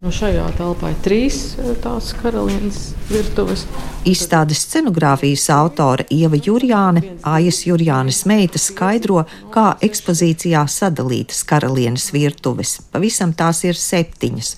Nu, 0.00 0.08
šajā 0.08 0.46
telpā 0.56 0.94
ir 0.94 1.00
trīs 1.04 1.38
eh, 1.60 1.74
tās 1.84 2.06
karalienes 2.16 2.94
virtuves. 3.10 3.66
Izstādes 4.08 4.62
scenogrāfijas 4.64 5.42
autore 5.52 6.06
Ieva 6.16 6.38
Jurjāne, 6.40 7.02
Aijas 7.28 7.58
Jurjānes 7.66 8.22
meita 8.24 8.56
skaidro, 8.56 9.26
kā 9.52 9.66
ekspozīcijā 9.84 10.62
sadalītas 10.72 11.42
karalienes 11.44 12.06
virtuves. 12.16 12.78
Pavisam 12.94 13.34
tās 13.36 13.60
ir 13.68 13.76
septiņas, 13.76 14.54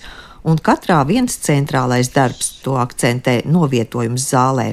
un 0.47 0.63
katrā 0.63 1.01
viens 1.09 1.35
centrālais 1.43 2.13
darbs 2.15 2.61
to 2.63 2.77
akcentē 2.79 3.41
novietojums 3.43 4.29
zālē. 4.31 4.69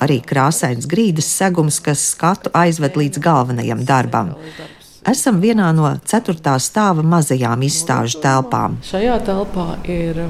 Arī 0.00 0.22
krāsains 0.24 0.88
grīdas 0.88 1.28
segums, 1.36 1.82
kas 1.84 2.00
skatu 2.14 2.48
aizved 2.64 2.96
līdz 2.96 3.20
galvenajam 3.28 3.84
darbam 3.84 4.32
esam 5.08 5.40
vienā 5.42 5.70
no 5.76 5.90
ceturtā 6.08 6.56
stāva 6.62 7.04
mazajām 7.06 7.64
izstāžu 7.66 8.20
telpām. 8.24 8.78
Šajā 8.88 9.18
telpā 9.26 9.66
ir 9.90 10.24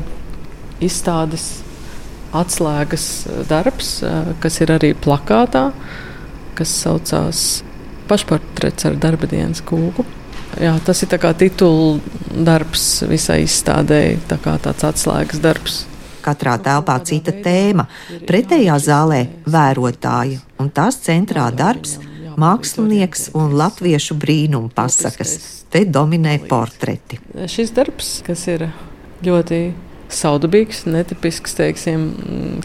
izstādes 0.83 1.63
atslēgas 2.35 3.07
darbs, 3.49 3.97
kas 4.43 4.61
ir 4.65 4.75
arī 4.75 4.93
plakātā, 4.99 5.69
kas 6.59 6.75
saucās 6.83 7.63
pašportrets 8.11 8.89
ar 8.89 8.99
darba 9.01 9.31
dienas 9.31 9.63
kūku. 9.65 10.05
Jā, 10.61 10.77
tas 10.87 11.01
ir 11.03 11.11
titula 11.39 11.99
darbs 12.47 13.03
visai 13.11 13.43
izstādēji, 13.47 14.21
tā 14.31 14.39
kā 14.43 14.55
tāds 14.63 14.87
atslēgas 14.87 15.43
darbs. 15.43 15.83
Katrā 16.25 16.55
telpā 16.57 16.95
cita 17.05 17.35
tēma, 17.45 17.85
pretējā 18.25 18.79
zālē 18.81 19.19
vērotāja, 19.45 20.39
un 20.57 20.71
tās 20.73 20.97
centrā 21.05 21.51
darbs 21.53 21.99
mākslinieks 22.41 23.31
un 23.39 23.55
latviešu 23.59 24.17
brīnuma 24.21 24.73
pasakas. 24.75 25.65
Te 25.73 25.85
dominē 25.85 26.37
portreti. 26.49 27.19
Šis 27.51 27.73
darbs, 27.75 28.17
kas 28.27 28.47
ir 28.53 28.69
ļoti 29.25 29.61
saudabīgs, 30.15 30.85
netipisks, 30.87 31.57
teiksim, 31.59 32.09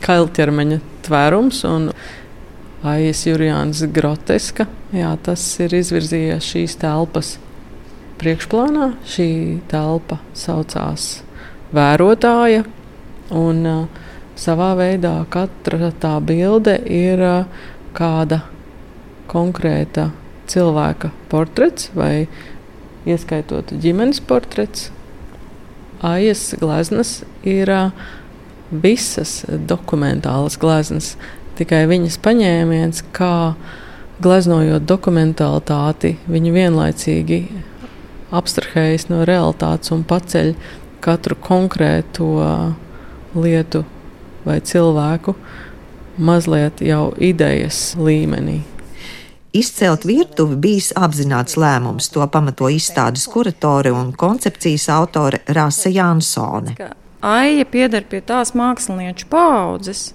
kailķermeņa 0.05 0.79
tvērums 1.07 1.63
un 1.69 1.89
Aijas 2.89 3.25
Jurijāns 3.27 3.81
groteska, 3.91 4.69
jā, 4.95 5.11
tas 5.23 5.44
ir 5.59 5.73
izvirzījies 5.81 6.51
šīs 6.53 6.77
telpas 6.79 7.33
priekšplānā. 8.22 8.94
Šī 9.07 9.31
telpa 9.72 10.19
saucās 10.38 11.09
vērotāja, 11.75 12.63
un 13.35 13.66
uh, 13.67 14.05
savā 14.39 14.72
veidā 14.79 15.17
katra 15.31 15.91
tā 15.99 16.16
bilde 16.23 16.77
ir 16.88 17.19
uh, 17.25 17.67
kāda 17.97 18.44
konkrēta 19.30 20.09
cilvēka 20.49 21.11
portrets 21.31 21.91
vai 21.95 22.27
ieskaitot 23.09 23.73
ģimenes 23.81 24.22
portrets. 24.25 24.89
Aijas 26.05 26.53
gleznas 26.59 27.19
ir 27.44 27.72
visas 28.72 29.44
dokumentālas 29.67 30.55
gleznas, 30.61 31.13
tikai 31.59 31.83
viņas 31.89 32.19
paņēmiens, 32.23 33.03
kā 33.16 33.55
gleznojot 34.23 34.85
dokumentālitāti, 34.88 36.16
viņi 36.30 36.55
vienlaicīgi 36.55 37.39
abstrahējas 38.35 39.09
no 39.11 39.23
realitātes 39.27 39.91
un 39.95 40.05
paceļ 40.07 40.53
katru 41.03 41.38
konkrēto 41.39 42.30
lietu 43.35 43.85
vai 44.45 44.59
cilvēku 44.63 45.35
mazliet 46.19 46.83
jau 46.83 47.09
idejas 47.16 47.95
līmenī. 48.00 48.61
Izcelt 49.53 50.03
virtuvi 50.05 50.55
bijis 50.61 50.92
apzināts 50.94 51.55
lēmums. 51.58 52.11
To 52.14 52.25
pamato 52.30 52.69
izstādes 52.69 53.25
kuratore 53.31 53.89
un 53.95 54.11
koncepcijas 54.14 54.86
autore 54.94 55.41
Rāsa 55.50 55.89
Jansone. 55.89 56.75
Aija 57.25 57.66
pieder 57.66 58.06
pie 58.08 58.22
tās 58.22 58.53
mākslinieču 58.56 59.25
paudzes, 59.31 60.11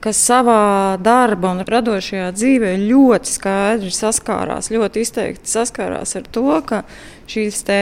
kas 0.00 0.20
savā 0.22 0.94
darba 1.02 1.50
un 1.50 1.64
radošajā 1.66 2.28
dzīvē 2.36 2.76
ļoti 2.84 3.32
skaidri 3.32 3.90
saskārās, 3.92 4.70
ļoti 4.70 5.02
izteikti 5.02 5.50
saskārās 5.50 6.14
ar 6.16 6.28
to, 6.30 6.46
ka 6.64 6.84
šīs 7.28 7.64
te, 7.66 7.80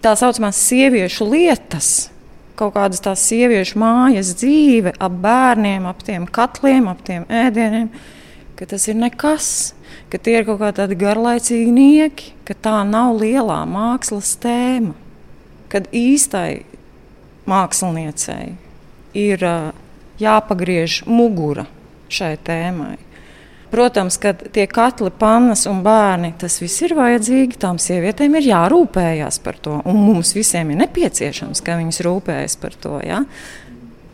tā 0.00 0.14
saucamās 0.16 0.58
sieviešu 0.70 1.28
lietas, 1.30 2.08
kaut 2.56 2.74
kādas 2.78 3.04
tās 3.04 3.26
sieviešu 3.28 3.78
mājas 3.78 4.32
dzīve 4.40 4.96
ap 4.96 5.20
bērniem, 5.20 5.84
ap 5.86 6.00
tiem 6.06 6.24
katliem, 6.24 6.88
ap 6.88 7.04
tiem 7.04 7.28
ēdieniem, 7.28 7.92
ka 8.56 8.72
tas 8.72 8.88
ir 8.88 8.96
nekas 8.98 9.52
ka 10.12 10.18
tie 10.18 10.40
ir 10.40 10.48
kaut 10.48 10.62
kādi 10.62 10.98
garlaicīgi 10.98 11.74
nieki, 11.74 12.32
ka 12.48 12.56
tā 12.56 12.78
nav 12.88 13.16
lielā 13.20 13.62
mākslas 13.68 14.34
tēma. 14.42 14.96
Kad 15.70 15.86
īstai 15.94 16.64
māksliniecei 17.50 18.56
ir 19.14 19.44
jāpagriež 20.20 21.04
mugura 21.06 21.66
šai 22.10 22.34
tēmai. 22.44 22.96
Protams, 23.70 24.16
ka 24.18 24.32
tie 24.34 24.64
katli, 24.66 25.12
pannas 25.14 25.62
un 25.70 25.84
bērni, 25.86 26.32
tas 26.38 26.56
viss 26.58 26.82
ir 26.82 26.96
vajadzīgi. 26.98 27.58
Tām 27.62 27.78
sievietēm 27.78 28.34
ir 28.40 28.48
jārūpējas 28.50 29.38
par 29.44 29.60
to, 29.62 29.76
un 29.86 30.00
mums 30.08 30.34
visiem 30.34 30.72
ir 30.74 30.80
nepieciešams, 30.82 31.62
ka 31.62 31.78
viņas 31.78 32.02
rūpējas 32.06 32.58
par 32.58 32.74
to. 32.74 32.96
Ja? 33.06 33.22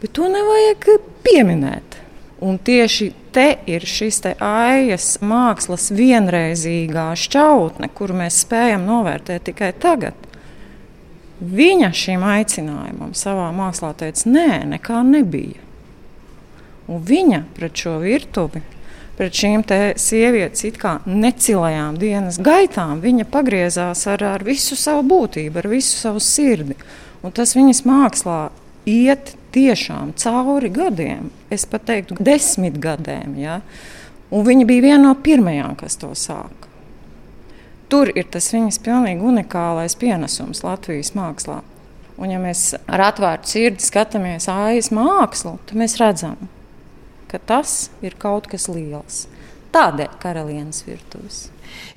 Bet 0.02 0.12
to 0.18 0.28
nevajag 0.28 0.90
pieminēt. 1.24 1.96
Un 2.40 2.58
tieši 2.58 3.12
te 3.32 3.46
ir 3.66 3.84
šis 3.88 4.20
te 4.20 4.34
aijas 4.44 5.14
mākslas 5.24 5.88
vienreizīgā 5.96 7.08
šķautne, 7.16 7.88
kuru 7.96 8.18
mēs 8.18 8.42
spējam 8.44 8.84
novērtēt 8.88 9.46
tikai 9.48 9.70
tagad. 9.80 10.18
Viņa 11.40 11.90
šim 11.96 12.24
aicinājumam 12.24 13.12
savā 13.16 13.48
mākslā 13.56 13.92
teica, 13.96 14.28
nē, 14.28 14.50
nekā 14.72 15.00
nebija. 15.04 15.60
Un 16.92 17.00
viņa 17.04 17.42
pret 17.56 17.76
šo 17.76 17.96
virtuvi, 18.04 18.62
pret 19.16 19.36
šīm 19.36 19.64
sievietes 20.00 20.64
it 20.68 20.76
kā 20.80 20.98
necilajām 21.08 21.96
dienas 22.00 22.36
gaitām, 22.36 23.00
viņa 23.04 23.26
pagriezās 23.32 24.04
ar, 24.12 24.24
ar 24.24 24.44
visu 24.44 24.76
savu 24.76 25.04
būtību, 25.08 25.60
ar 25.60 25.70
visu 25.72 25.96
savu 25.96 26.20
sirdi. 26.20 26.76
Un 27.24 27.32
tas 27.32 27.56
viņas 27.56 27.82
mākslā 27.88 28.40
iet 28.86 29.34
tiešām 29.56 30.12
cauri 30.20 30.70
gadiem, 30.72 31.30
es 31.50 31.64
pat 31.68 31.86
teiktu, 31.88 32.18
desmit 32.20 32.76
gadiem. 32.82 33.36
Ja? 33.40 33.60
Un 34.30 34.44
viņa 34.46 34.66
bija 34.68 34.84
viena 34.90 35.02
no 35.08 35.14
pirmajām, 35.16 35.76
kas 35.80 35.98
to 36.00 36.12
sāka. 36.18 36.66
Tur 37.86 38.10
ir 38.18 38.26
tas 38.34 38.48
viņas 38.50 38.80
pilnīgi 38.82 39.22
unikālais 39.22 39.94
pienesums 39.98 40.64
Latvijas 40.66 41.12
mākslā. 41.14 41.60
Un, 42.16 42.30
ja 42.32 42.40
mēs 42.40 42.70
ar 42.88 43.04
atvērtu 43.10 43.52
sirdi 43.52 43.84
skatāmies 43.84 44.48
aiz 44.50 44.88
mākslu, 44.94 45.58
tad 45.68 45.78
mēs 45.78 45.98
redzam, 46.00 46.48
ka 47.30 47.38
tas 47.38 47.90
ir 48.02 48.16
kaut 48.18 48.48
kas 48.50 48.70
liels. 48.72 49.26
Tādēļ 49.76 50.16
karalienes 50.22 50.80
virtuves. 50.86 51.46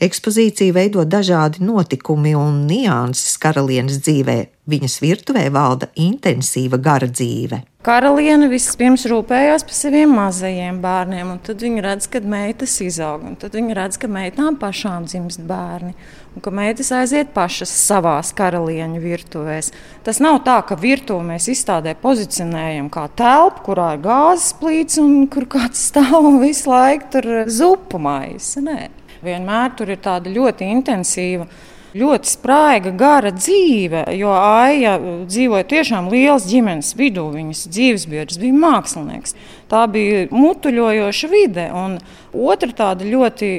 Ekspozīcija 0.03 0.75
veido 0.75 1.03
dažādi 1.06 1.63
notikumi 1.66 2.35
un 2.38 2.63
nianses 2.69 3.38
karalienes 3.41 4.00
dzīvē. 4.06 4.40
Viņas 4.69 5.00
virtuvē 5.02 5.47
valda 5.53 5.90
intensīva 5.97 6.78
gara 6.78 7.09
dzīve. 7.09 7.63
Karaliene 7.79 8.50
vispirms 8.52 9.06
rūpējās 9.08 9.63
par 9.63 9.75
saviem 9.78 10.12
mazajiem 10.12 10.81
bērniem, 10.84 11.29
un 11.31 11.38
tad 11.40 11.62
viņa 11.63 11.84
redz, 11.85 12.09
kad 12.12 12.25
meitas 12.28 12.74
izaug, 12.84 13.24
tad 13.40 13.56
viņa 13.56 13.78
redz, 13.78 13.96
ka 14.02 14.09
meitām 14.12 14.58
pašām 14.59 15.06
dzimst 15.08 15.46
bērni, 15.47 15.94
un 16.35 16.44
ka 16.44 16.52
meitas 16.52 16.91
aiziet 16.91 17.31
pašas 17.31 17.72
savās 17.88 18.34
karalieņu 18.35 19.00
virtuvēs. 19.00 19.72
Tas 20.03 20.19
nav 20.19 20.41
tā, 20.44 20.59
ka 20.68 20.75
virtuvi 20.75 21.31
mēs 21.31 21.47
izstādē 21.56 21.96
pozicionējam 22.03 22.91
kā 22.91 23.08
telpu, 23.16 23.69
kurā 23.72 23.94
ir 23.96 24.03
gāzes 24.03 24.52
plīts 24.59 25.00
un 25.00 25.24
kur 25.31 25.47
kāds 25.47 25.88
stāv 25.90 26.19
un 26.19 26.41
visu 26.44 26.68
laiku 26.69 27.13
tur 27.16 27.31
zupu 27.47 28.03
maisa. 28.03 28.59
Nē. 28.59 28.99
Vienmēr 29.25 29.75
tur 29.78 29.91
ir 29.94 30.00
tāda 30.03 30.31
ļoti 30.31 30.69
intensīva 30.78 31.50
ļoti 31.97 32.30
spraiga, 32.30 32.91
gara 32.94 33.31
dzīve, 33.34 34.03
jo 34.18 34.31
Aija 34.34 34.96
dzīvoja 35.25 35.66
tiešām 35.69 36.09
liels 36.12 36.46
ģimenes 36.50 36.94
vidū. 36.97 37.25
Viņas 37.34 37.66
dzīvesbiedrs 37.74 38.40
bija 38.41 38.58
mākslinieks. 38.61 39.35
Tā 39.72 39.85
bija 39.91 40.28
mutuļojoša 40.34 41.32
vide. 41.32 41.67
Un 41.73 41.97
otra 42.34 42.72
tāda 42.78 43.08
ļoti 43.09 43.49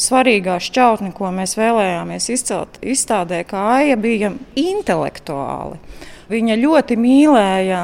svarīgā 0.00 0.58
šķautne, 0.60 1.12
ko 1.16 1.32
mēs 1.34 1.56
vēlējāmies 1.60 2.28
izcelt 2.36 2.80
izstādē, 2.82 3.42
kā 3.48 3.64
Aija 3.78 3.96
bija 4.00 4.34
intelektuāli. 4.60 5.80
Viņa 6.30 6.60
ļoti 6.60 6.96
mīlēja 7.00 7.80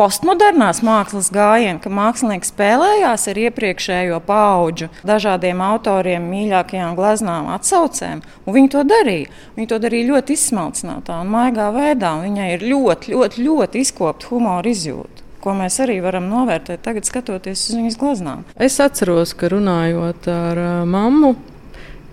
postmodernās 0.00 0.80
mākslas 0.86 1.28
gājienu, 1.34 1.80
ka 1.82 1.90
mākslinieki 1.92 2.48
spēlējās 2.48 3.26
ar 3.28 3.40
iepriekšējo 3.42 4.20
pauģu, 4.24 4.88
dažādiem 5.04 5.60
autoriem 5.64 6.24
mīļākajām 6.30 6.96
gleznām, 6.96 7.50
atsaucēm. 7.52 8.22
Viņi 8.48 8.72
to 8.72 8.84
darīja. 8.88 9.28
Viņi 9.58 9.70
to 9.70 9.80
darīja 9.82 10.08
ļoti 10.14 10.38
izsmalcinātā 10.38 11.20
un 11.20 11.34
maigā 11.34 11.68
veidā. 11.76 12.14
Un 12.16 12.30
viņai 12.30 12.48
ir 12.54 12.64
ļoti, 12.70 13.12
ļoti, 13.12 13.44
ļoti 13.44 13.84
izkopta 13.84 14.32
humora 14.32 14.72
izjūta. 14.72 15.26
Ko 15.44 15.54
mēs 15.56 15.78
arī 15.84 16.00
varam 16.04 16.28
novērtēt 16.32 16.82
tagad, 16.84 17.08
skatoties 17.08 17.68
uz 17.68 17.76
viņas 17.76 18.00
gleznām. 18.00 18.44
Es 18.60 18.80
atceros, 18.80 19.32
ka 19.36 19.52
runājot 19.52 20.28
ar 20.32 20.64
mammu, 20.88 21.34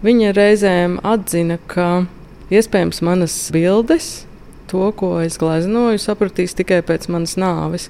viņa 0.03 0.35
reizēm 0.35 1.01
atzina, 1.07 1.59
ka 1.71 2.05
iespējams 2.51 3.03
manas 3.03 3.35
bildes 3.55 4.26
to, 4.69 4.91
ko 4.97 5.17
es 5.23 5.39
gleznoju, 5.41 5.99
sapratīs 6.01 6.55
tikai 6.57 6.81
pēc 6.85 7.09
manas 7.13 7.37
nāves. 7.39 7.89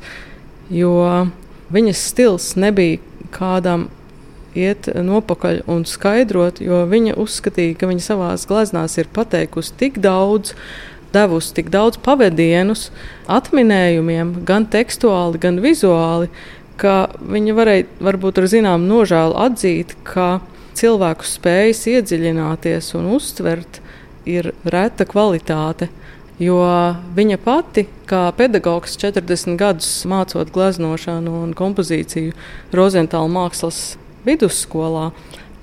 Jo 0.74 1.28
viņas 1.74 2.04
stils 2.12 2.52
nebija 2.60 3.00
kādam 3.36 3.88
iet 4.58 4.90
nopakaļ 4.90 5.64
un 5.70 5.86
skaidrot, 5.88 6.62
jo 6.64 6.84
viņa 6.90 7.16
uzskatīja, 7.22 7.78
ka 7.78 7.90
viņa 7.90 8.04
savā 8.04 8.30
gleznās 8.50 8.98
ir 8.98 9.10
pateikusi 9.14 9.76
tik 9.80 10.00
daudz, 10.04 10.54
devusi 11.14 11.54
tik 11.60 11.72
daudz 11.74 12.00
pavadienus, 12.04 12.90
atminējumiem, 13.32 14.40
gan 14.48 14.68
tekstuāli, 14.72 15.42
gan 15.42 15.62
vizuāli, 15.64 16.32
ka 16.78 17.08
viņa 17.22 17.58
varēja 17.58 17.88
varbūt 18.06 18.42
ar 18.42 18.50
zināmu 18.52 18.90
nožēlu 18.90 19.38
atzīt, 19.48 19.96
ka 20.08 20.40
cilvēku 20.78 21.26
spējas 21.26 21.86
iedziļināties 21.90 22.94
un 23.00 23.10
uztvert 23.18 23.82
ir 24.30 24.52
reta 24.68 25.08
kvalitāte. 25.10 25.90
Jo 26.38 26.60
viņa 27.18 27.40
pati, 27.42 27.88
kā 28.06 28.28
pedagogs, 28.38 28.94
40 29.02 29.58
gadus 29.58 29.90
mācot 30.06 30.52
gleznošanu 30.54 31.34
un 31.48 31.56
kompozīciju 31.58 32.36
Rozentāla 32.78 33.32
mākslas 33.32 33.98
vidusskolā, 34.28 35.10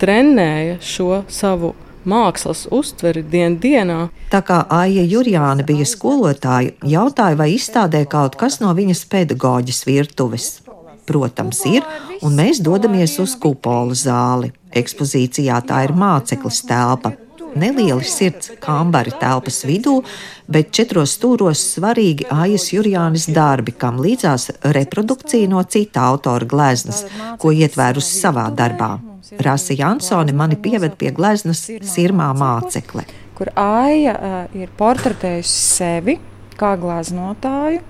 trenēja 0.02 0.80
šo 0.82 1.22
savu 1.30 1.76
mākslas 2.04 2.66
uztveri 2.74 3.22
dienas 3.22 3.60
dienā. 3.62 3.98
Tā 4.32 4.42
kā 4.44 4.64
Aija 4.80 5.04
Jurjāna 5.06 5.62
bija 5.66 5.86
skolotāja, 5.88 6.74
jautāja, 6.82 7.38
vai 7.38 7.52
izstādē 7.54 8.04
kaut 8.10 8.34
kas 8.40 8.58
no 8.60 8.74
viņas 8.74 9.06
pedagoģas 9.14 9.84
virtuves. 9.86 10.50
Protams, 11.04 11.60
ir, 11.68 11.84
un 12.24 12.34
mēs 12.34 12.62
dodamies 12.64 13.18
uz 13.20 13.34
kupola 13.36 13.94
zāli. 13.94 14.50
Ekspozīcijā 14.74 15.58
tā 15.68 15.82
ir 15.84 15.92
māceklis 15.94 16.62
telpa, 16.66 17.12
nelieli 17.56 18.04
sirds 18.04 18.50
kambari 18.62 19.12
telpas 19.20 19.62
vidū, 19.68 20.00
bet 20.46 20.72
četros 20.74 21.14
stūros 21.18 21.62
svarīgi 21.74 22.28
Aijas 22.32 22.68
Jurjānis 22.72 23.26
darbi, 23.34 23.72
kam 23.72 24.00
līdzās 24.04 24.50
reprodukcija 24.76 25.48
no 25.50 25.62
cita 25.64 26.06
autora 26.10 26.48
gleznas, 26.48 27.04
ko 27.38 27.52
ietvērusi 27.54 28.20
savā 28.20 28.48
darbā. 28.54 28.96
Rasa 29.40 29.74
Jansone 29.74 30.32
mani 30.36 30.56
pieved 30.60 30.98
pie 31.00 31.10
gleznas 31.14 31.64
sirmā 31.66 32.30
mācekle. 32.36 33.06
Kur 33.34 33.50
Aija 33.58 34.14
uh, 34.14 34.36
ir 34.54 34.70
portretējusi 34.78 35.54
sevi 35.54 36.18
kā 36.58 36.74
gleznotāju, 36.78 37.80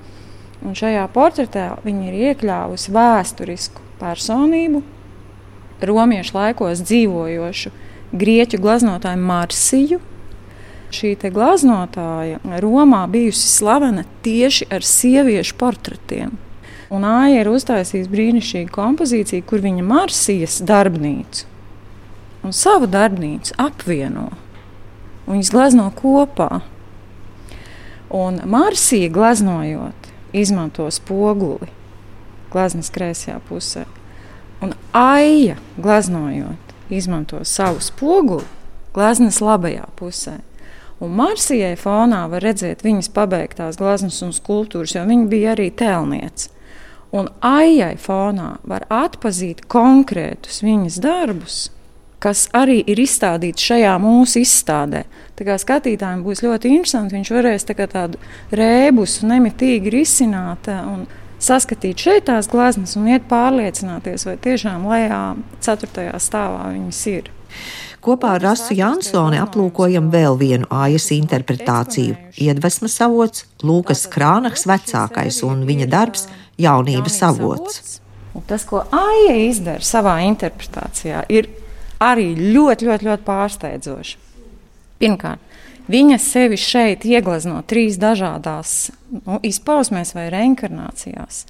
un 0.65 0.77
šajā 0.79 1.05
portretē 1.13 1.67
viņa 1.85 2.07
ir 2.09 2.21
iekļāvusi 2.31 2.95
vēsturisku 2.95 3.83
personību, 4.01 4.81
romiešu 5.85 6.39
laikos 6.39 6.81
dzīvojošu 6.87 7.73
grieķu 8.15 8.61
gleznotāju 8.63 9.21
Marsiju. 9.21 10.01
Šī 10.95 11.17
gleznotāja 11.19 12.39
Romā 12.63 13.03
bijusi 13.11 13.49
slavena 13.51 14.05
tieši 14.23 14.69
ar 14.71 14.87
sieviešu 14.87 15.57
portretiem. 15.59 16.37
Un 16.95 17.05
Aija 17.09 17.43
ir 17.43 17.51
uztaisījusi 17.51 18.13
brīnišķīgu 18.13 18.71
kompozīciju, 18.75 19.43
kur 19.49 19.65
viņa 19.65 19.83
Marsijas 19.83 20.61
darbnīcu 20.63 21.51
un 22.45 22.53
savu 22.53 22.87
darbnīcu 22.91 23.57
apvieno. 23.59 24.29
Viņas 25.25 25.51
glezno 25.51 25.89
kopā. 25.97 26.61
Un 28.15 28.43
Marsija 28.45 29.09
gleznojot, 29.11 30.11
izmanto 30.37 30.91
spoguli 30.93 31.71
gleznas 32.53 32.93
kreisajā 32.95 33.41
pusē. 33.49 33.87
Un 34.63 34.77
Aija 34.95 35.57
gleznojot, 35.81 36.74
izmanto 36.97 37.43
savu 37.45 37.83
spoguli 37.85 38.47
gleznas 38.95 39.41
labajā 39.43 39.87
pusē. 39.99 40.39
Un 41.03 41.15
Marsijai 41.19 41.75
fonā 41.77 42.25
var 42.31 42.45
redzēt 42.45 42.85
viņas 42.87 43.11
pabeigtās 43.15 43.79
gleznas 43.81 44.21
un 44.25 44.33
skulptūras, 44.33 44.95
jo 44.95 45.03
viņa 45.09 45.31
bija 45.31 45.55
arī 45.57 45.71
tēlniece. 45.75 46.51
Un 47.15 47.29
aijai 47.47 47.95
fonā 48.01 48.57
var 48.67 48.87
atpazīt 48.91 49.65
konkrētus 49.71 50.63
viņas 50.67 50.99
darbus, 51.03 51.59
kas 52.23 52.47
arī 52.57 52.81
ir 52.91 53.03
izstādīti 53.03 53.69
šajā 53.69 53.93
mūsu 54.03 54.41
izstādē. 54.43 55.05
Tā 55.39 55.47
kā 55.47 55.59
skatītājiem 55.61 56.25
būs 56.25 56.43
ļoti 56.47 56.73
interesanti, 56.73 57.19
viņš 57.19 57.33
varēs 57.37 57.69
tā 57.69 57.77
tādu 57.85 58.19
rēbusu 58.55 59.29
nemitīgi 59.31 59.93
risināt. 59.95 60.71
Un, 60.71 61.05
saskatīt 61.45 62.01
šeit 62.01 62.29
tās 62.29 62.49
gleznas 62.51 62.97
un 62.99 63.09
iet 63.13 63.27
pārliecināties, 63.31 64.27
vai 64.29 64.37
tiešām 64.45 64.87
lejā, 64.91 65.23
ceturtajā 65.65 66.15
stāvā 66.23 66.71
viņas 66.73 67.01
ir. 67.13 67.31
Kopā 68.05 68.35
ar 68.37 68.43
Rasu 68.45 68.75
Jansoni 68.77 69.39
aplūkojam 69.41 70.11
vēl 70.13 70.37
vienu 70.37 70.69
ājas 70.69 71.07
interpretāciju. 71.15 72.19
Iedvesmas 72.37 72.99
avots 73.05 73.47
Lūkas 73.65 74.05
Krānaks 74.13 74.67
vecākais 74.69 75.41
un 75.47 75.63
viņa 75.65 75.89
darbs 75.89 76.27
jaunības 76.61 77.17
avots. 77.25 77.95
Tas, 78.45 78.67
ko 78.69 78.83
Aija 78.93 79.39
izdara 79.47 79.85
savā 79.87 80.19
interpretācijā, 80.27 81.23
ir 81.33 81.49
arī 82.03 82.35
ļoti, 82.37 82.91
ļoti, 82.91 83.09
ļoti 83.09 83.25
pārsteidzoši. 83.25 84.21
Pirmkārt, 85.01 85.54
Viņa 85.85 86.17
sevi 86.17 86.57
šeit 86.57 87.05
ieglezno 87.05 87.59
trīs 87.69 87.99
dažādās 88.01 88.89
nu, 89.13 89.37
izpausmēs 89.45 90.15
vai 90.17 90.31
reinkarnācijās. 90.33 91.45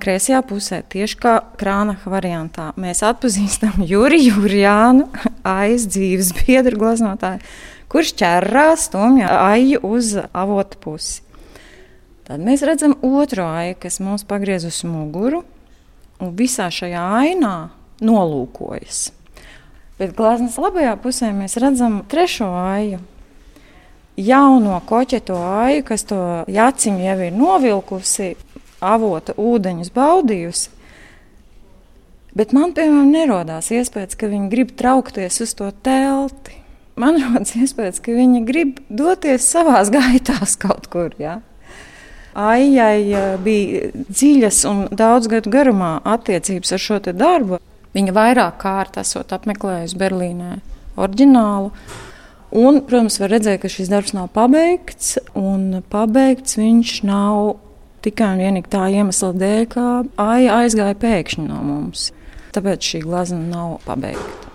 Kreisajā 0.00 0.42
pusē, 0.44 0.78
tieši 0.92 1.18
kā 1.20 1.34
krānaha 1.60 2.10
variantā, 2.12 2.70
mēs 2.80 3.02
atpazīstam 3.04 3.82
Juriju 3.90 4.42
Jurijānu, 4.42 5.08
aiz 5.44 5.86
dzīves 5.92 6.32
biedru 6.40 6.80
gleznotāju, 6.80 7.44
kurš 7.92 8.12
ķerrā 8.20 8.70
stumja 8.80 9.30
aiju 9.46 9.80
uz 9.88 10.14
avotu 10.32 10.80
pusi. 10.80 11.22
Tad 12.26 12.42
mēs 12.42 12.64
redzam 12.66 12.96
otru 13.06 13.44
aiju, 13.46 13.76
kas 13.84 14.00
mums 14.02 14.24
pagriez 14.26 14.64
uz 14.66 14.80
muguru, 14.88 15.44
un 16.20 16.32
visā 16.36 16.66
šajā 16.72 17.04
ainā 17.20 17.56
nolūkojas. 18.04 19.10
Bet 19.96 20.16
gleznas 20.16 20.56
labajā 20.60 20.96
pusē 21.00 21.30
mēs 21.36 21.56
redzam 21.60 22.02
trešo 22.10 22.48
aiju, 22.52 23.00
jauno 24.16 24.80
koķeto 24.88 25.36
aju, 25.36 25.82
kas 25.86 26.06
to 26.08 26.20
jaciņu 26.48 27.04
jau 27.04 27.18
ir 27.26 27.36
novilkusi, 27.36 28.30
avota 28.80 29.34
ūdeņus 29.40 29.92
baudījusi. 29.94 30.72
Bet 32.36 32.52
man, 32.52 32.74
piemēram, 32.76 33.08
nerodās 33.14 33.70
iespējas, 33.72 34.16
ka 34.20 34.28
viņi 34.28 34.50
grib 34.52 34.74
traukties 34.76 35.40
uz 35.40 35.54
to 35.56 35.70
telti. 35.84 36.58
Man 36.96 37.16
rodas 37.24 37.54
iespējas, 37.56 38.00
ka 38.04 38.16
viņi 38.16 38.44
grib 38.48 38.80
doties 38.88 39.46
savā 39.48 39.80
gaitās 39.96 40.56
kaut 40.60 40.88
kur. 40.92 41.16
Ja? 41.20 41.40
Aijai 42.36 43.38
bija 43.40 43.88
dziļas 43.96 44.58
un 44.68 44.82
daudz 44.92 45.30
gadu 45.32 45.52
garumā 45.52 45.96
attiecības 46.04 46.74
ar 46.76 46.82
šo 46.84 47.00
darbu. 47.08 47.60
Viņa 47.96 48.12
vairāk 48.12 48.58
kārt 48.60 48.98
esot 49.00 49.32
apmeklējusi 49.32 49.96
Berlīnē 49.96 50.58
oriģinālu. 51.00 51.70
Un, 52.54 52.80
protams, 52.86 53.18
var 53.18 53.32
redzēt, 53.34 53.60
ka 53.64 53.70
šis 53.70 53.90
darbs 53.90 54.14
nav 54.14 54.28
pabeigts, 54.34 55.16
un 55.34 55.82
pabeigts 55.90 56.58
viņš 56.60 56.92
nav 57.08 57.56
tikai 58.06 58.36
un 58.36 58.42
vienīgi 58.44 58.70
tā 58.70 58.86
iemesla 58.94 59.32
dēļ, 59.34 59.62
ka 59.72 59.86
aija 60.22 60.60
aizgāja 60.62 60.98
pēkšņi 61.02 61.46
no 61.48 61.62
mums. 61.66 62.10
Tāpēc 62.54 62.92
šī 62.92 63.02
glazma 63.04 63.42
nav 63.42 63.78
pabeigta. 63.86 64.52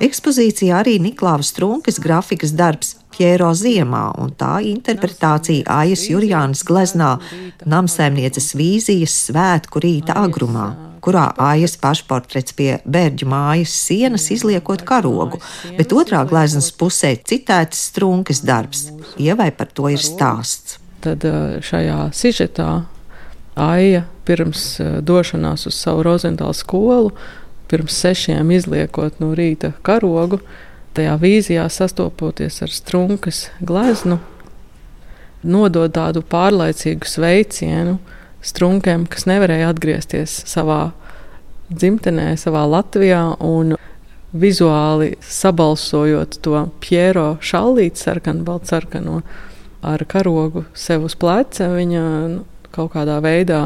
Ekspozīcijā 0.00 0.78
arī 0.78 0.96
Niklāvas 1.02 1.50
Strunkas 1.52 1.98
grafikas 2.00 2.54
darbs 2.56 2.94
Piero 3.12 3.50
Ziemā 3.52 4.12
un 4.22 4.30
tā 4.38 4.60
interpretācija 4.64 5.66
Aijas 5.82 6.06
Jurjānas 6.08 6.62
gleznā 6.64 7.16
Namsēmnieces 7.66 8.54
vīzijas 8.56 9.16
svētku 9.26 9.82
rīta 9.82 10.16
agrumā 10.22 10.87
kurā 11.04 11.28
ājas 11.40 11.76
pašportrets 11.80 12.54
pie 12.58 12.70
bērģu 12.84 13.28
mājas 13.28 13.74
sienas 13.86 14.28
izliekot 14.34 14.84
karogu, 14.88 15.40
bet 15.78 15.94
otrā 15.94 16.24
gleznas 16.28 16.70
pusē 16.74 17.14
citēts 17.16 17.88
strunkas 17.90 18.42
darbs. 18.46 18.88
Ievai 19.18 19.50
par 19.54 19.72
to 19.72 19.90
ir 19.92 20.02
stāsts. 20.02 20.78
Tad 20.98 21.22
šajā 21.62 22.08
sižetā 22.16 22.70
Aija 23.58 24.04
pirms 24.26 24.78
došanās 25.02 25.66
uz 25.66 25.74
savu 25.74 26.04
Rozentālu 26.06 26.54
skolu, 26.54 27.12
pirms 27.70 27.96
sešiem 28.02 28.50
izliekot 28.54 29.18
no 29.18 29.32
rīta 29.34 29.72
karogu, 29.82 30.38
tajā 30.94 31.16
vīzijā 31.18 31.64
sastopoties 31.70 32.62
ar 32.62 32.70
strunkas 32.74 33.48
gleznu, 33.58 34.20
nodod 35.42 35.94
tādu 35.94 36.22
pārlaicīgu 36.22 37.06
sveicienu, 37.06 37.98
strunkiem, 38.44 39.06
kas 39.10 39.26
nevarēja 39.28 39.72
atgriezties 39.72 40.42
savā 40.48 40.92
dzimtenē, 41.70 42.32
savā 42.40 42.64
Latvijā. 42.68 43.22
Vizuāli 44.28 45.14
sabalsojot 45.24 46.36
to 46.44 46.66
Piero 46.84 47.38
šallīti, 47.40 47.96
sarkanu, 47.96 48.44
baltsarkanu 48.44 49.22
ar 49.80 50.04
karogu 50.04 50.66
sev 50.76 51.06
uz 51.08 51.14
pleca, 51.16 51.70
viņa 51.72 52.02
nu, 52.34 52.42
kaut 52.74 52.92
kādā 52.92 53.16
veidā 53.24 53.62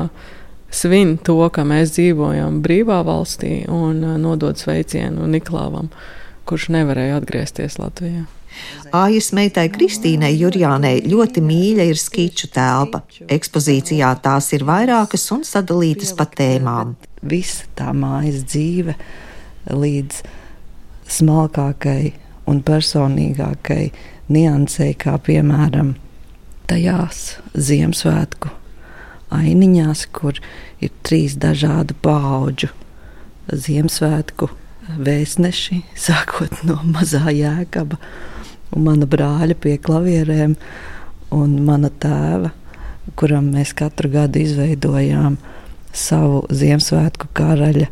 svin 0.71 1.17
to, 1.19 1.41
ka 1.51 1.65
mēs 1.67 1.97
dzīvojam 1.97 2.61
brīvā 2.63 3.01
valstī 3.07 3.65
un 3.67 4.05
nodod 4.23 4.61
sveicienu 4.61 5.27
Niklāvam, 5.35 5.91
kurš 6.47 6.71
nevarēja 6.77 7.19
atgriezties 7.19 7.81
Latvijā. 7.83 8.29
Ājas 8.93 9.31
meitai 9.37 9.69
Kristīnai 9.73 10.33
Jurjānai 10.37 10.99
ļoti 11.09 11.43
mīļa 11.45 11.87
ir 11.91 12.01
skiču 12.01 12.51
telpa. 12.53 13.03
Ekspozīcijā 13.33 14.13
tās 14.25 14.53
ir 14.57 14.67
vairākas 14.69 15.29
un 15.35 15.45
sadalītas 15.49 16.15
pa 16.19 16.27
tēmām. 16.29 16.97
Visa 17.23 17.69
tā 17.79 17.93
mājas 17.97 18.43
dzīve 18.45 18.97
līdz 19.71 20.23
smalkākai 21.13 22.13
un 22.51 22.63
personīgākai 22.67 23.85
niansei, 24.33 24.95
kā 24.99 25.19
piemēram 25.23 25.95
tajās 26.71 27.39
Ziemassvētku 27.55 28.51
ainiņās, 29.33 30.07
kur 30.13 30.39
ir 30.83 30.93
trīs 31.07 31.37
dažādu 31.41 31.97
pauģu 32.05 32.71
Ziemassvētku 33.53 34.49
vēstneši, 35.03 35.83
sākot 36.07 36.63
no 36.69 36.81
mazā 36.89 37.33
jēkaba 37.33 37.99
un 38.73 38.87
mana 38.87 39.09
brāļa 39.09 39.57
pie 39.61 39.77
klavierēm 39.83 40.57
un 41.33 41.57
mana 41.67 41.91
tēva, 42.03 42.53
kuram 43.19 43.51
mēs 43.55 43.75
katru 43.77 44.11
gadu 44.13 44.43
izveidojām 44.43 45.39
savu 45.93 46.43
Ziemassvētku 46.53 47.31
karaļa 47.37 47.89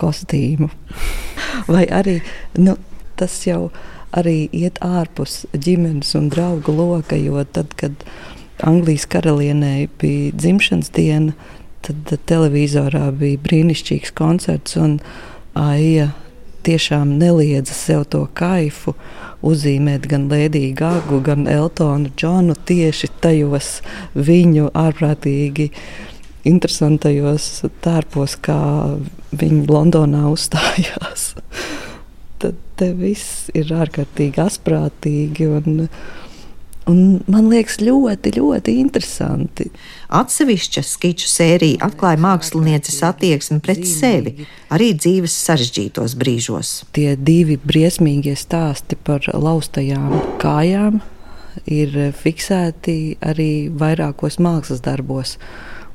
kostīmu. 0.00 0.70
Vai 1.72 1.86
arī 1.92 2.20
nu, 2.58 2.76
tas 3.20 3.34
jau 3.46 3.70
arī 4.16 4.48
iet 4.56 4.80
ārpus 4.84 5.44
ģimenes 5.54 6.14
un 6.18 6.28
draugu 6.32 6.74
loka, 6.74 7.18
jo 7.18 7.42
tad, 7.44 7.74
kad 7.78 8.04
Anglijas 8.66 9.06
karalienei 9.08 9.88
bija 10.00 10.34
dzimšanas 10.36 10.90
diena, 10.96 11.34
tad 11.84 12.10
televizorā 12.28 13.08
bija 13.16 13.40
brīnišķīgs 13.44 14.12
koncerts 14.16 14.76
un 14.80 14.98
Aija 15.58 16.10
tiešām 16.66 17.16
neliedza 17.20 17.74
sev 17.76 18.04
to 18.12 18.24
kaifu 18.36 18.94
uzzīmēt 19.46 20.06
gan 20.10 20.28
Lēdiju 20.30 20.74
Gāgu, 20.78 21.20
gan 21.24 21.48
Eltonu 21.48 22.12
Džonu 22.16 22.56
tieši 22.68 23.10
tajos 23.24 23.80
viņu 24.14 24.70
ārprātīgi 24.76 25.70
interesantajos 26.48 27.48
tērpos, 27.84 28.36
kā 28.44 28.60
viņi 29.32 29.66
Londonā 29.68 30.26
uzstājās. 30.32 31.34
Tad 32.40 32.84
viss 32.96 33.50
ir 33.52 33.72
ārkārtīgi 33.76 34.40
asprātīgi 34.40 35.48
un 35.58 35.86
Un 36.90 37.20
man 37.30 37.46
liekas, 37.52 37.78
ļoti, 37.84 38.32
ļoti 38.38 38.74
interesanti. 38.80 39.68
Atsevišķa 40.16 40.82
skiču 40.86 41.28
sērija 41.30 41.84
atklāja 41.86 42.18
mākslinieces 42.24 42.98
attieksmi 43.06 43.60
pret 43.62 43.84
sevi, 43.86 44.46
arī 44.74 44.90
dzīves 44.98 45.36
sarežģītos 45.46 46.16
brīžos. 46.18 46.72
Tie 46.96 47.14
divi 47.14 47.60
briesmīgie 47.62 48.34
stāsti 48.38 48.98
par 49.06 49.28
laustajām 49.30 50.16
kājām 50.42 51.00
ir 51.70 51.94
fiksēti 52.16 52.96
arī 53.22 53.68
vairākos 53.70 54.40
mākslas 54.42 54.82
darbos. 54.84 55.36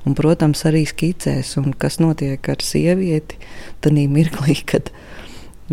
Un, 0.05 0.13
protams, 0.13 0.61
arī 0.69 0.83
skicēs, 0.85 1.55
un 1.57 1.73
kas 1.81 1.97
notiek 1.97 2.45
ar 2.53 2.61
sievieti, 2.61 3.39
tad 3.81 3.97
mirklī, 3.97 4.59
kad 4.69 4.91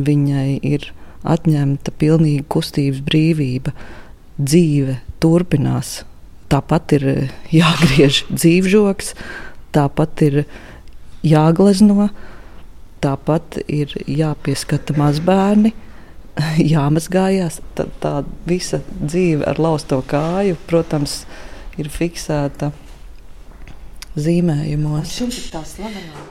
viņai 0.00 0.57
ir 0.64 0.88
atņemta 1.23 1.93
pilnīga 2.00 2.47
kustības 2.50 3.02
brīvība 3.05 3.75
dzīve 4.41 4.99
turpinās. 5.23 6.03
Tāpat 6.53 6.97
ir 6.99 7.07
eh, 7.09 7.33
jāgriež 7.55 8.25
dzīvžoks, 8.33 9.15
tāpat 9.73 10.25
ir 10.27 10.43
jāglezno, 11.25 12.11
tāpat 13.03 13.62
ir 13.67 13.95
jāpieskata 14.07 14.97
mazbērni, 14.99 15.73
jāmazgājās. 16.75 17.61
Tā, 17.77 17.89
tā 18.03 18.15
visa 18.49 18.83
dzīve 19.01 19.49
ar 19.49 19.61
lausto 19.62 20.03
kāju, 20.07 20.59
protams, 20.69 21.23
ir 21.81 21.89
fiksēta 21.93 22.73
zīmējumos. 24.19 25.15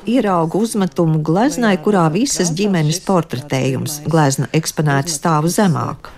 Ieraugu 0.09 0.61
uzmetumu 0.65 1.21
gleznai, 1.25 1.75
kurā 1.81 2.05
visas 2.13 2.53
ģimenes 2.57 3.01
portretējums, 3.07 4.01
glezna 4.05 4.49
eksponēta 4.53 5.09
stāvu 5.09 5.49
zemāk. 5.49 6.11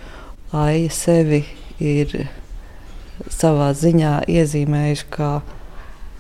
Aija 0.53 0.91
sevi 0.93 1.43
ir 1.83 2.15
savā 3.31 3.71
ziņā 3.77 4.23
iezīmējuši 4.31 5.09
kā 5.13 5.33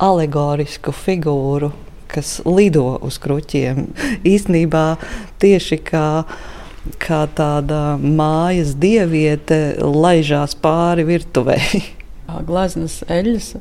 alegorisku 0.03 0.93
figūru, 0.95 1.71
kas 2.11 2.39
lido 2.45 2.97
uz 3.05 3.19
kruķiem. 3.23 3.87
Īsnībā 4.33 4.85
tieši 5.41 5.79
kā, 5.87 6.07
kā 7.01 7.23
tāda 7.37 7.97
mājas 7.97 8.75
dieviete 8.79 9.61
laižās 9.81 10.57
pāri 10.59 11.07
virtuvei. 11.07 11.83
Glaznas 12.49 13.01
eļļas 13.11 13.55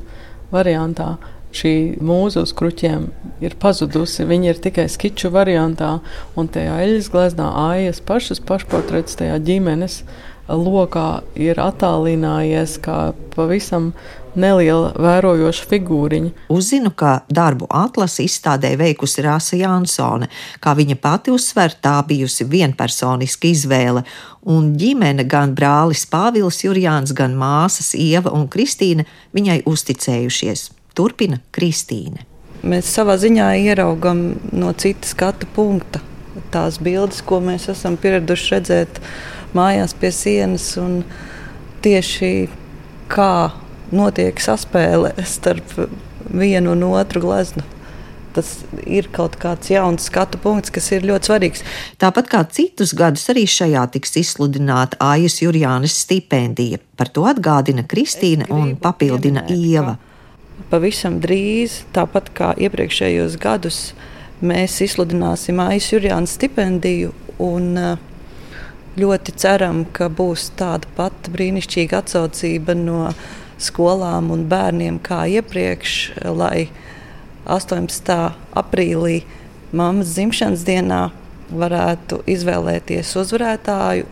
variantā 0.53 1.15
šī 1.53 2.01
mūza 2.01 2.43
uz 2.47 2.53
kruķiem 2.57 3.07
ir 3.43 3.55
pazudusi. 3.61 4.25
Viņa 4.25 4.53
ir 4.53 4.61
tikai 4.61 4.87
skiču 4.89 5.29
variantā, 5.33 5.99
un 6.39 6.49
tajā 6.49 6.79
eļļas 6.85 7.09
gleznā 7.13 7.49
ājas 7.69 8.01
pašas 8.05 8.41
pašportrets 8.43 9.19
tajā 9.19 9.37
ģimenes 9.45 10.01
lokā 10.49 11.23
ir 11.39 11.59
attālinājies 11.61 12.77
kā 12.83 13.13
pavisam 13.35 13.91
neliela 14.35 14.91
vērojoša 14.97 15.67
figūriņa. 15.69 16.31
Uzzinu, 16.53 16.91
ka 16.97 17.21
darbu 17.29 17.67
atlasi 17.69 18.25
izstādē 18.27 18.73
veikusi 18.79 19.23
Rāsa 19.25 19.57
Jansone. 19.59 20.29
Kā 20.63 20.73
viņa 20.77 20.97
pati 21.01 21.33
uzsver, 21.33 21.75
tā 21.81 21.99
bijusi 22.07 22.47
vienpersoniska 22.49 23.49
izvēle, 23.49 24.03
un 24.49 24.73
ģimene, 24.79 25.25
gan 25.29 25.53
brālis 25.55 26.05
Pāvils 26.09 26.63
Jurjāns, 26.65 27.13
gan 27.15 27.37
māsas 27.37 27.93
Ieva 27.97 28.33
un 28.33 28.47
Kristīna 28.51 29.05
viņai 29.37 29.61
uzticējušies. 29.69 30.71
Turpina 30.93 31.39
Kristīne. 31.53 32.25
Mēs 32.63 32.89
savā 32.95 33.17
ziņā 33.19 33.49
ieraugam 33.59 34.33
no 34.55 34.71
citas 34.79 35.11
skatu 35.11 35.49
punkta 35.55 35.99
tās 36.53 36.77
bildes, 36.81 37.21
ko 37.25 37.41
mēs 37.43 37.67
esam 37.73 37.97
pieraduši 37.99 38.53
redzēt 38.53 39.01
mājās 39.57 39.95
pie 39.97 40.11
sienas. 40.13 40.71
Tieši 41.83 42.33
kā 43.11 43.51
notiek 43.93 44.39
saspēle 44.41 45.13
starp 45.27 45.77
vienu 46.33 46.73
un 46.73 46.83
otru 46.93 47.21
gleznu. 47.23 47.63
Tas 48.33 48.63
ir 48.89 49.11
kaut 49.13 49.35
kāds 49.37 49.69
jauns 49.69 50.07
skatu 50.09 50.39
punkts, 50.41 50.71
kas 50.73 50.87
ir 50.95 51.05
ļoti 51.05 51.29
svarīgs. 51.29 51.61
Tāpat 52.01 52.31
kā 52.31 52.39
citus 52.49 52.95
gadus, 52.97 53.27
arī 53.29 53.43
šajā 53.49 53.83
tiks 53.93 54.17
izsludināta 54.23 54.97
Aijas 55.05 55.37
Jurjānas 55.43 55.93
stipendija. 56.01 56.79
Par 56.97 57.11
to 57.13 57.27
atgādina 57.29 57.85
Kristīna 57.85 58.49
un 58.53 58.73
papildina 58.81 59.45
Ieva. 59.53 59.99
Pavisam 60.71 61.19
drīz, 61.21 61.83
tāpat 61.93 62.31
kā 62.33 62.49
iepriekšējos 62.65 63.37
gadus, 63.41 63.79
mēs 64.41 64.79
izsludināsim 64.81 65.61
Aijas 65.61 65.91
Jurjānas 65.93 66.33
stipendiju. 66.39 67.13
Un, 67.43 67.69
uh, 67.77 68.12
ļoti 68.99 69.33
ceram, 69.41 69.83
ka 69.85 70.09
būs 70.09 70.51
tāda 70.59 70.89
pati 70.97 71.31
brīnišķīga 71.33 72.03
atsaucība 72.03 72.75
no 72.77 73.09
skolām 73.61 74.31
un 74.33 74.45
bērniem 74.49 74.99
kā 75.03 75.23
iepriekš, 75.39 75.95
lai 76.35 76.67
18. 77.45 78.13
aprīlī 78.59 79.23
mammas 79.73 80.13
dzimšanas 80.15 80.65
dienā 80.67 81.03
varētu 81.53 82.21
izvēlēties 82.29 83.15
uzvarētāju. 83.19 84.07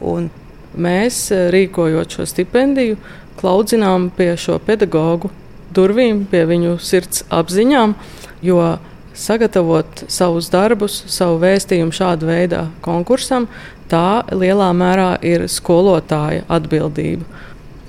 Mēs, 0.72 1.32
eh, 1.32 1.50
rīkojot 1.52 2.16
šo 2.16 2.26
stipendiju, 2.26 2.98
klaudzinām 3.38 4.10
pie 4.16 4.36
šo 4.38 4.60
pedagoģu 4.60 5.30
durvīm, 5.74 6.26
pie 6.32 6.46
viņu 6.46 6.80
sirds 6.80 7.24
apziņām, 7.30 7.96
jo 8.42 8.80
sagatavot 9.18 10.06
savus 10.12 10.50
darbus, 10.54 11.02
savu 11.12 11.40
vēstījumu 11.42 11.96
šāda 11.96 12.28
veida 12.28 12.66
konkursam, 12.86 13.48
tā 13.92 14.24
lielā 14.32 14.72
mērā 14.78 15.14
ir 15.26 15.48
skolotāja 15.52 16.46
atbildība. 16.52 17.28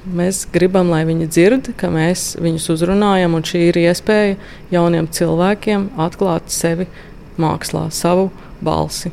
Mēs 0.02 0.42
gribam, 0.50 0.90
lai 0.90 1.04
viņi 1.06 1.28
dzird, 1.30 1.72
ka 1.78 1.86
mēs 1.92 2.32
viņus 2.42 2.72
uzrunājam, 2.74 3.36
un 3.38 3.46
šī 3.46 3.68
ir 3.68 3.78
iespēja 3.84 4.34
jauniem 4.74 5.06
cilvēkiem 5.06 5.92
atklāt 6.02 6.50
sevi 6.50 6.88
mākslā, 7.38 7.86
savu 7.94 8.32
balsi. 8.60 9.12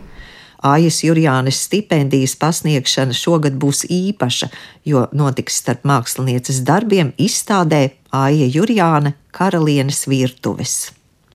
Ājas 0.65 1.03
Jurjānes 1.05 1.61
stipendijas 1.69 2.33
pasniegšana 2.41 3.15
šogad 3.15 3.55
būs 3.61 3.85
īpaša, 3.87 4.49
jo 4.83 5.05
notiks 5.15 5.61
starp 5.61 5.85
mākslinieces 5.87 6.65
darbiem 6.67 7.13
izstādē 7.15 7.85
Āja 8.11 8.49
Jurjāne 8.49 9.13
Karalienes 9.31 10.03
virtuves. 10.09 10.98